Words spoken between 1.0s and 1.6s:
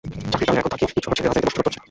শহর ছেড়ে রাজধানীতে বসবাস